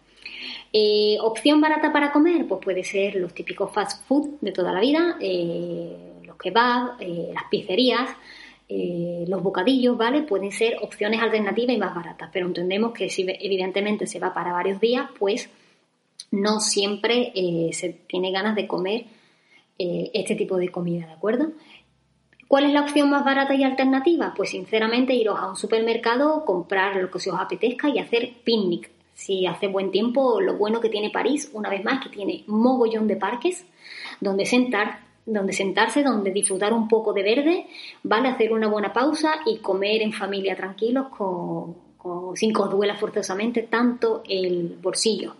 Eh, 0.72 1.18
opción 1.20 1.60
barata 1.60 1.92
para 1.92 2.10
comer, 2.10 2.46
pues 2.46 2.60
puede 2.62 2.84
ser 2.84 3.16
los 3.16 3.34
típicos 3.34 3.70
fast 3.72 4.06
food 4.06 4.38
de 4.40 4.52
toda 4.52 4.72
la 4.72 4.80
vida, 4.80 5.16
eh, 5.20 6.22
los 6.24 6.36
kebabs, 6.36 7.00
eh, 7.00 7.32
las 7.34 7.44
pizzerías, 7.50 8.08
los 9.26 9.42
bocadillos, 9.42 9.98
¿vale? 9.98 10.22
Pueden 10.22 10.52
ser 10.52 10.76
opciones 10.80 11.20
alternativas 11.20 11.74
y 11.74 11.78
más 11.78 11.92
baratas, 11.92 12.30
pero 12.32 12.46
entendemos 12.46 12.92
que 12.92 13.10
si 13.10 13.26
evidentemente 13.28 14.06
se 14.06 14.20
va 14.20 14.32
para 14.32 14.52
varios 14.52 14.78
días, 14.78 15.08
pues 15.18 15.50
no 16.30 16.60
siempre 16.60 17.32
se 17.72 17.90
tiene 18.06 18.32
ganas 18.32 18.54
de 18.54 18.66
comer 18.66 19.06
este 19.78 20.34
tipo 20.34 20.56
de 20.56 20.68
comida, 20.68 21.06
¿de 21.06 21.12
acuerdo? 21.12 21.52
¿Cuál 22.48 22.64
es 22.64 22.72
la 22.72 22.82
opción 22.82 23.08
más 23.10 23.24
barata 23.24 23.54
y 23.54 23.62
alternativa? 23.62 24.34
Pues 24.36 24.50
sinceramente 24.50 25.14
iros 25.14 25.38
a 25.38 25.48
un 25.48 25.56
supermercado, 25.56 26.44
comprar 26.44 26.96
lo 26.96 27.10
que 27.10 27.20
se 27.20 27.30
os 27.30 27.38
apetezca 27.38 27.88
y 27.88 27.98
hacer 27.98 28.32
picnic 28.44 28.90
si 29.14 29.46
hace 29.46 29.68
buen 29.68 29.90
tiempo, 29.90 30.40
lo 30.40 30.56
bueno 30.56 30.80
que 30.80 30.88
tiene 30.88 31.10
París, 31.10 31.50
una 31.52 31.68
vez 31.68 31.84
más, 31.84 32.02
que 32.02 32.08
tiene 32.08 32.42
mogollón 32.46 33.06
de 33.06 33.16
parques 33.16 33.66
donde 34.20 34.46
sentar 34.46 35.10
donde 35.26 35.52
sentarse, 35.52 36.02
donde 36.02 36.32
disfrutar 36.32 36.72
un 36.72 36.88
poco 36.88 37.12
de 37.12 37.22
verde, 37.22 37.66
vale 38.02 38.28
hacer 38.28 38.52
una 38.52 38.68
buena 38.68 38.92
pausa 38.92 39.34
y 39.46 39.58
comer 39.58 40.02
en 40.02 40.12
familia 40.12 40.56
tranquilos 40.56 41.06
sin 42.34 42.52
que 42.52 42.62
os 42.62 42.70
duela 42.70 42.96
forzosamente 42.96 43.62
tanto 43.64 44.22
el 44.26 44.78
bolsillo. 44.82 45.34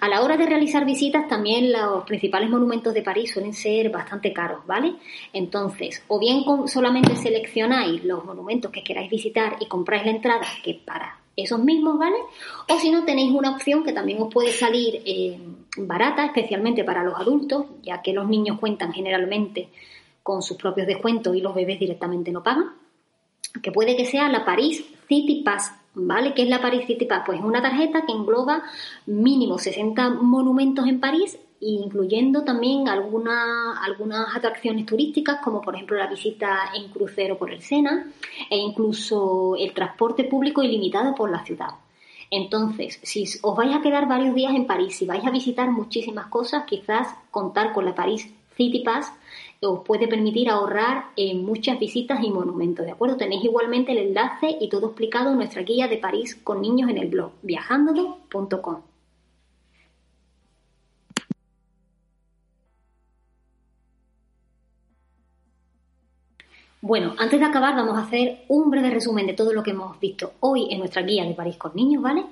A 0.00 0.08
la 0.08 0.22
hora 0.22 0.36
de 0.36 0.46
realizar 0.46 0.84
visitas 0.84 1.28
también 1.28 1.72
los 1.72 2.04
principales 2.04 2.50
monumentos 2.50 2.94
de 2.94 3.02
París 3.02 3.32
suelen 3.32 3.52
ser 3.52 3.90
bastante 3.90 4.32
caros, 4.32 4.66
¿vale? 4.66 4.94
Entonces, 5.32 6.02
o 6.08 6.18
bien 6.18 6.42
solamente 6.66 7.16
seleccionáis 7.16 8.04
los 8.04 8.24
monumentos 8.24 8.70
que 8.70 8.82
queráis 8.82 9.10
visitar 9.10 9.56
y 9.60 9.66
compráis 9.66 10.04
la 10.04 10.10
entrada, 10.12 10.46
que 10.62 10.74
para 10.74 11.18
esos 11.36 11.60
mismos, 11.60 11.98
¿vale? 11.98 12.16
O 12.68 12.78
si 12.78 12.90
no, 12.90 13.04
tenéis 13.04 13.32
una 13.32 13.52
opción 13.52 13.84
que 13.84 13.92
también 13.92 14.20
os 14.20 14.32
puede 14.32 14.52
salir 14.52 15.02
eh, 15.04 15.38
barata, 15.76 16.26
especialmente 16.26 16.84
para 16.84 17.02
los 17.02 17.14
adultos, 17.14 17.66
ya 17.82 18.02
que 18.02 18.12
los 18.12 18.28
niños 18.28 18.58
cuentan 18.58 18.92
generalmente 18.92 19.68
con 20.22 20.42
sus 20.42 20.56
propios 20.56 20.86
descuentos 20.86 21.34
y 21.34 21.40
los 21.40 21.54
bebés 21.54 21.78
directamente 21.78 22.30
no 22.30 22.42
pagan, 22.42 22.72
que 23.62 23.72
puede 23.72 23.96
que 23.96 24.06
sea 24.06 24.28
la 24.28 24.44
Paris 24.44 24.84
City 25.08 25.42
Pass, 25.44 25.72
¿vale? 25.94 26.34
¿Qué 26.34 26.42
es 26.42 26.48
la 26.48 26.60
Paris 26.60 26.86
City 26.86 27.04
Pass? 27.06 27.22
Pues 27.26 27.38
es 27.38 27.44
una 27.44 27.62
tarjeta 27.62 28.04
que 28.06 28.12
engloba 28.12 28.62
mínimo 29.06 29.58
60 29.58 30.10
monumentos 30.10 30.86
en 30.86 31.00
París 31.00 31.38
incluyendo 31.64 32.42
también 32.42 32.88
algunas 32.88 34.36
atracciones 34.36 34.84
turísticas, 34.84 35.38
como 35.44 35.60
por 35.60 35.76
ejemplo 35.76 35.96
la 35.96 36.08
visita 36.08 36.72
en 36.74 36.88
crucero 36.88 37.38
por 37.38 37.52
el 37.52 37.62
Sena 37.62 38.10
e 38.50 38.56
incluso 38.56 39.54
el 39.56 39.72
transporte 39.72 40.24
público 40.24 40.62
ilimitado 40.62 41.14
por 41.14 41.30
la 41.30 41.44
ciudad. 41.44 41.68
Entonces, 42.32 42.98
si 43.02 43.24
os 43.42 43.56
vais 43.56 43.76
a 43.76 43.80
quedar 43.80 44.08
varios 44.08 44.34
días 44.34 44.54
en 44.54 44.66
París, 44.66 44.96
si 44.96 45.06
vais 45.06 45.24
a 45.24 45.30
visitar 45.30 45.70
muchísimas 45.70 46.26
cosas, 46.26 46.64
quizás 46.64 47.14
contar 47.30 47.72
con 47.72 47.84
la 47.84 47.94
París 47.94 48.28
City 48.56 48.80
Pass 48.80 49.12
os 49.60 49.84
puede 49.84 50.08
permitir 50.08 50.50
ahorrar 50.50 51.10
en 51.16 51.44
muchas 51.44 51.78
visitas 51.78 52.22
y 52.22 52.30
monumentos, 52.30 52.84
¿de 52.84 52.92
acuerdo? 52.92 53.16
Tenéis 53.16 53.44
igualmente 53.44 53.92
el 53.92 53.98
enlace 53.98 54.56
y 54.60 54.68
todo 54.68 54.88
explicado 54.88 55.30
en 55.30 55.36
nuestra 55.36 55.62
guía 55.62 55.86
de 55.86 55.98
París 55.98 56.34
con 56.42 56.60
niños 56.60 56.90
en 56.90 56.98
el 56.98 57.08
blog 57.08 57.32
viajandolo.com. 57.42 58.82
Bueno, 66.80 67.14
antes 67.16 67.38
de 67.38 67.46
acabar 67.46 67.76
vamos 67.76 67.96
a 67.96 68.02
hacer 68.02 68.44
un 68.48 68.68
breve 68.68 68.90
resumen 68.90 69.28
de 69.28 69.34
todo 69.34 69.52
lo 69.52 69.62
que 69.62 69.70
hemos 69.70 70.00
visto 70.00 70.32
hoy 70.40 70.66
en 70.72 70.80
nuestra 70.80 71.02
guía 71.02 71.24
de 71.24 71.34
París 71.34 71.56
con 71.56 71.76
niños, 71.76 72.02
¿vale? 72.02 72.24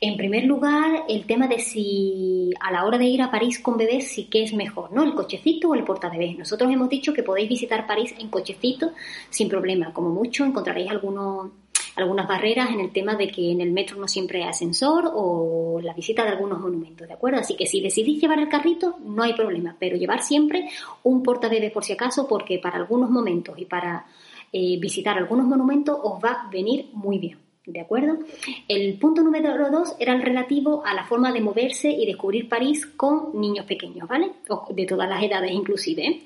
En 0.00 0.16
primer 0.16 0.44
lugar, 0.44 1.04
el 1.08 1.26
tema 1.26 1.48
de 1.48 1.58
si 1.58 2.50
a 2.60 2.70
la 2.70 2.84
hora 2.84 2.98
de 2.98 3.06
ir 3.06 3.20
a 3.22 3.30
París 3.30 3.58
con 3.58 3.76
bebés, 3.76 4.08
sí 4.08 4.24
que 4.24 4.42
es 4.44 4.52
mejor, 4.54 4.92
¿no? 4.92 5.02
El 5.02 5.14
cochecito 5.14 5.70
o 5.70 5.74
el 5.74 5.84
portabebés. 5.84 6.38
Nosotros 6.38 6.70
hemos 6.70 6.88
dicho 6.88 7.12
que 7.12 7.22
podéis 7.22 7.48
visitar 7.48 7.86
París 7.86 8.14
en 8.18 8.28
cochecito 8.28 8.92
sin 9.28 9.48
problema. 9.48 9.92
Como 9.92 10.10
mucho 10.10 10.44
encontraréis 10.44 10.90
algunos 10.90 11.50
algunas 11.96 12.28
barreras 12.28 12.70
en 12.70 12.78
el 12.78 12.92
tema 12.92 13.16
de 13.16 13.28
que 13.28 13.50
en 13.50 13.60
el 13.60 13.72
metro 13.72 13.96
no 13.96 14.06
siempre 14.06 14.42
hay 14.42 14.48
ascensor 14.48 15.10
o 15.12 15.80
la 15.82 15.94
visita 15.94 16.22
de 16.22 16.30
algunos 16.30 16.60
monumentos, 16.60 17.08
¿de 17.08 17.14
acuerdo? 17.14 17.40
Así 17.40 17.56
que 17.56 17.66
si 17.66 17.80
decidís 17.80 18.20
llevar 18.20 18.38
el 18.38 18.48
carrito, 18.48 18.98
no 19.04 19.24
hay 19.24 19.34
problema, 19.34 19.76
pero 19.80 19.96
llevar 19.96 20.22
siempre 20.22 20.68
un 21.02 21.24
portabebés 21.24 21.72
por 21.72 21.84
si 21.84 21.94
acaso, 21.94 22.28
porque 22.28 22.60
para 22.60 22.76
algunos 22.76 23.10
momentos 23.10 23.58
y 23.58 23.64
para 23.64 24.06
eh, 24.52 24.78
visitar 24.78 25.18
algunos 25.18 25.46
monumentos 25.46 25.98
os 26.00 26.22
va 26.24 26.44
a 26.44 26.50
venir 26.50 26.88
muy 26.92 27.18
bien. 27.18 27.47
¿De 27.68 27.82
acuerdo? 27.82 28.20
El 28.66 28.98
punto 28.98 29.22
número 29.22 29.70
dos 29.70 29.94
era 29.98 30.14
el 30.14 30.22
relativo 30.22 30.82
a 30.86 30.94
la 30.94 31.04
forma 31.04 31.32
de 31.32 31.42
moverse 31.42 31.90
y 31.90 32.06
descubrir 32.06 32.48
París 32.48 32.86
con 32.86 33.38
niños 33.38 33.66
pequeños, 33.66 34.08
¿vale? 34.08 34.30
O 34.48 34.68
de 34.70 34.86
todas 34.86 35.06
las 35.06 35.22
edades 35.22 35.52
inclusive. 35.52 36.22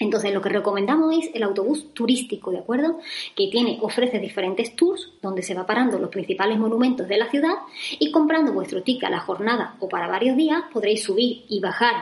Entonces, 0.00 0.34
lo 0.34 0.42
que 0.42 0.48
recomendamos 0.48 1.16
es 1.16 1.30
el 1.34 1.44
autobús 1.44 1.94
turístico, 1.94 2.50
¿de 2.50 2.58
acuerdo? 2.58 2.98
Que 3.36 3.46
tiene, 3.46 3.78
ofrece 3.80 4.18
diferentes 4.18 4.74
tours 4.74 5.12
donde 5.22 5.42
se 5.42 5.54
va 5.54 5.64
parando 5.64 6.00
los 6.00 6.10
principales 6.10 6.58
monumentos 6.58 7.06
de 7.06 7.18
la 7.18 7.30
ciudad 7.30 7.54
y 8.00 8.10
comprando 8.10 8.52
vuestro 8.52 8.82
ticket 8.82 9.04
a 9.04 9.10
la 9.10 9.20
jornada 9.20 9.76
o 9.78 9.88
para 9.88 10.08
varios 10.08 10.36
días 10.36 10.64
podréis 10.72 11.04
subir 11.04 11.44
y 11.48 11.60
bajar 11.60 11.94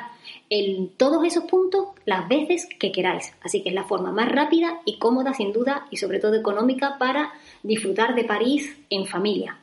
en 0.49 0.89
todos 0.97 1.25
esos 1.25 1.45
puntos 1.45 1.89
las 2.05 2.29
veces 2.29 2.69
que 2.79 2.93
queráis. 2.93 3.35
Así 3.43 3.63
que 3.63 3.71
es 3.71 3.75
la 3.75 3.85
forma 3.85 4.13
más 4.13 4.31
rápida 4.31 4.81
y 4.85 4.99
cómoda, 4.99 5.35
sin 5.35 5.53
duda, 5.53 5.87
y 5.91 5.97
sobre 5.97 6.19
todo 6.19 6.35
económica 6.35 6.97
para 6.99 7.33
disfrutar 7.63 8.15
de 8.15 8.25
París 8.25 8.77
en 8.91 9.07
familia. 9.07 9.59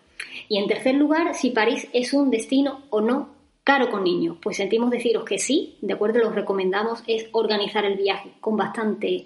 Y 0.50 0.58
en 0.58 0.68
tercer 0.68 0.96
lugar, 0.96 1.36
si 1.36 1.52
París 1.52 1.88
es 1.94 2.14
un 2.14 2.32
destino 2.32 2.82
o 2.90 3.02
no 3.02 3.38
caro 3.68 3.90
con 3.92 4.06
niños. 4.06 4.38
Pues 4.42 4.56
sentimos 4.56 4.90
deciros 4.90 5.26
que 5.26 5.38
sí, 5.38 5.76
de 5.82 5.94
acuerdo, 5.94 6.20
lo 6.20 6.30
recomendamos 6.30 7.04
es 7.06 7.28
organizar 7.34 7.84
el 7.84 7.98
viaje 7.98 8.30
con 8.40 8.56
bastante 8.56 9.26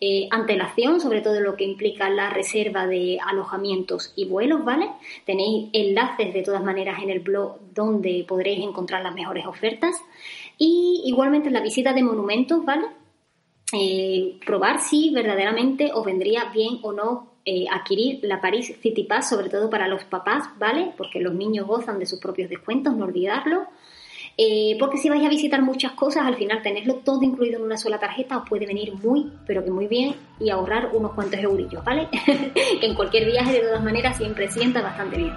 eh, 0.00 0.28
antelación, 0.30 1.00
sobre 1.00 1.22
todo 1.22 1.40
lo 1.40 1.56
que 1.56 1.64
implica 1.64 2.08
la 2.08 2.30
reserva 2.30 2.86
de 2.86 3.18
alojamientos 3.20 4.12
y 4.14 4.26
vuelos, 4.26 4.64
¿vale? 4.64 4.88
Tenéis 5.26 5.70
enlaces 5.72 6.32
de 6.32 6.42
todas 6.42 6.62
maneras 6.62 7.02
en 7.02 7.10
el 7.10 7.18
blog 7.18 7.58
donde 7.74 8.24
podréis 8.28 8.60
encontrar 8.60 9.02
las 9.02 9.12
mejores 9.12 9.44
ofertas. 9.44 9.96
Y 10.62 11.00
igualmente 11.06 11.50
la 11.50 11.62
visita 11.62 11.94
de 11.94 12.02
monumentos, 12.02 12.62
¿vale? 12.66 12.84
Eh, 13.72 14.38
probar 14.44 14.78
si 14.78 15.10
verdaderamente 15.10 15.90
os 15.94 16.04
vendría 16.04 16.44
bien 16.52 16.80
o 16.82 16.92
no 16.92 17.30
eh, 17.46 17.64
adquirir 17.72 18.20
la 18.24 18.42
Paris 18.42 18.76
City 18.82 19.04
Pass, 19.04 19.30
sobre 19.30 19.48
todo 19.48 19.70
para 19.70 19.88
los 19.88 20.04
papás, 20.04 20.50
¿vale? 20.58 20.92
Porque 20.98 21.18
los 21.18 21.32
niños 21.32 21.66
gozan 21.66 21.98
de 21.98 22.04
sus 22.04 22.20
propios 22.20 22.50
descuentos, 22.50 22.94
no 22.94 23.06
olvidarlo. 23.06 23.68
Eh, 24.36 24.76
porque 24.78 24.98
si 24.98 25.08
vais 25.08 25.24
a 25.24 25.30
visitar 25.30 25.62
muchas 25.62 25.92
cosas, 25.92 26.26
al 26.26 26.36
final 26.36 26.60
tenerlo 26.60 26.96
todo 26.96 27.22
incluido 27.22 27.56
en 27.56 27.64
una 27.64 27.78
sola 27.78 27.98
tarjeta 27.98 28.36
os 28.36 28.46
puede 28.46 28.66
venir 28.66 28.92
muy, 28.96 29.32
pero 29.46 29.64
que 29.64 29.70
muy 29.70 29.86
bien 29.86 30.14
y 30.38 30.50
ahorrar 30.50 30.90
unos 30.92 31.12
cuantos 31.12 31.40
eurillos, 31.40 31.82
¿vale? 31.82 32.06
que 32.80 32.86
en 32.86 32.94
cualquier 32.94 33.24
viaje 33.24 33.54
de 33.54 33.60
todas 33.60 33.82
maneras 33.82 34.18
siempre 34.18 34.50
sienta 34.50 34.82
bastante 34.82 35.16
bien. 35.16 35.32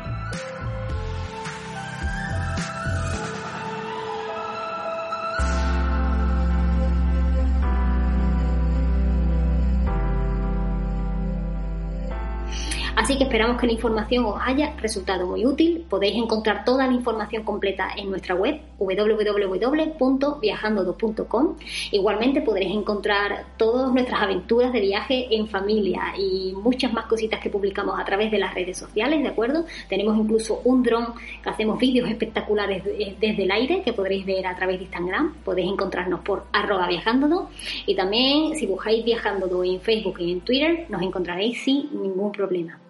Que 13.24 13.30
esperamos 13.30 13.60
que 13.60 13.66
la 13.68 13.74
información 13.74 14.26
os 14.26 14.40
haya 14.42 14.74
resultado 14.78 15.26
muy 15.26 15.46
útil. 15.46 15.86
Podéis 15.90 16.16
encontrar 16.16 16.64
toda 16.66 16.86
la 16.88 16.94
información 16.94 17.44
completa 17.44 17.88
en 17.96 18.10
nuestra 18.10 18.36
web 18.36 18.60
www.viajando2.com. 18.78 21.56
Igualmente 21.92 22.42
podréis 22.42 22.76
encontrar 22.76 23.46
todas 23.56 23.94
nuestras 23.94 24.22
aventuras 24.22 24.74
de 24.74 24.82
viaje 24.82 25.34
en 25.34 25.48
familia 25.48 26.14
y 26.18 26.52
muchas 26.54 26.92
más 26.92 27.06
cositas 27.06 27.40
que 27.40 27.50
publicamos 27.50 27.98
a 27.98 28.04
través 28.04 28.30
de 28.30 28.40
las 28.40 28.54
redes 28.54 28.78
sociales, 28.78 29.24
¿de 29.24 29.30
acuerdo? 29.30 29.64
Tenemos 29.88 30.18
incluso 30.18 30.60
un 30.66 30.84
dron 30.84 31.14
que 31.42 31.50
hacemos 31.50 31.80
vídeos 31.80 32.10
espectaculares 32.10 32.84
desde 32.84 33.44
el 33.44 33.52
aire 33.52 33.84
que 33.84 33.94
podréis 33.94 34.26
ver 34.26 34.48
a 34.48 34.56
través 34.56 34.80
de 34.80 34.84
Instagram. 34.84 35.36
Podéis 35.46 35.72
encontrarnos 35.72 36.20
por 36.20 36.44
arroba 36.52 36.90
viajando 36.90 37.50
y 37.86 37.96
también 37.96 38.54
si 38.56 38.66
buscáis 38.66 39.06
viajando 39.06 39.64
en 39.64 39.80
Facebook 39.80 40.20
y 40.20 40.34
en 40.34 40.42
Twitter 40.42 40.88
nos 40.90 41.02
encontraréis 41.02 41.64
sin 41.64 41.90
ningún 42.02 42.34
problema. 42.34 42.83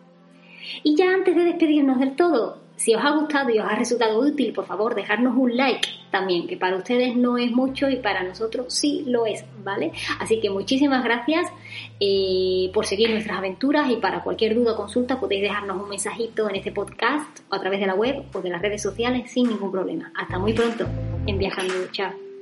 Y 0.84 0.96
ya 0.96 1.13
antes 1.13 1.36
de 1.36 1.43
despedirnos 1.43 2.00
del 2.00 2.15
todo, 2.15 2.63
si 2.75 2.96
os 2.96 3.03
ha 3.03 3.12
gustado 3.12 3.50
y 3.50 3.60
os 3.60 3.65
ha 3.65 3.75
resultado 3.75 4.20
útil, 4.20 4.51
por 4.51 4.65
favor, 4.65 4.96
dejarnos 4.96 5.36
un 5.38 5.55
like 5.55 5.88
también, 6.12 6.48
que 6.48 6.58
para 6.58 6.75
ustedes 6.75 7.15
no 7.15 7.38
es 7.38 7.51
mucho 7.51 7.89
y 7.89 7.98
para 7.98 8.24
nosotros 8.24 8.74
sí 8.74 9.03
lo 9.08 9.25
es, 9.25 9.46
¿vale? 9.63 9.91
Así 10.20 10.39
que 10.39 10.50
muchísimas 10.50 11.03
gracias 11.03 11.48
eh, 12.00 12.70
por 12.74 12.86
seguir 12.86 13.10
nuestras 13.12 13.38
aventuras 13.38 13.89
y 13.89 13.98
para 13.98 14.22
cualquier 14.22 14.55
duda 14.55 14.74
o 14.74 14.75
consulta 14.75 15.20
podéis 15.20 15.43
dejarnos 15.43 15.82
un 15.82 15.89
mensajito 15.89 16.50
en 16.50 16.55
este 16.55 16.72
podcast 16.72 17.39
o 17.50 17.55
a 17.55 17.60
través 17.60 17.79
de 17.79 17.88
la 17.88 17.96
web 17.96 18.24
o 18.34 18.41
de 18.41 18.50
las 18.50 18.62
redes 18.62 18.82
sociales 18.82 19.32
sin 19.32 19.48
ningún 19.48 19.72
problema. 19.72 20.12
Hasta 20.15 20.38
muy 20.38 20.53
pronto 20.53 20.86
en 21.25 21.38
Viajando. 21.38 21.74
Chao. 21.91 22.33